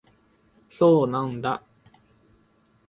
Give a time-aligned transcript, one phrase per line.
[0.67, 1.61] そうなんだ